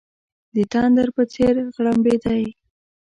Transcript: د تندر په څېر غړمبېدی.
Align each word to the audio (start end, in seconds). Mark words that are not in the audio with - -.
د 0.55 0.57
تندر 0.73 1.07
په 1.15 1.23
څېر 1.33 1.55
غړمبېدی. 1.75 2.43